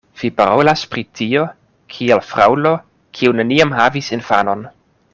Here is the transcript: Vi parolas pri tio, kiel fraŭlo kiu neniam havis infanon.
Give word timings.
Vi 0.19 0.29
parolas 0.37 0.85
pri 0.93 1.03
tio, 1.19 1.43
kiel 1.97 2.23
fraŭlo 2.31 2.73
kiu 3.19 3.39
neniam 3.41 3.77
havis 3.83 4.11
infanon. 4.21 4.67